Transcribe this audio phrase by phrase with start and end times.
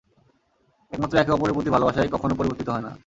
[0.91, 2.91] একমাত্র একে অপরের প্রতি ভালোবাসাই কখনো পরিবর্তিত হয় না।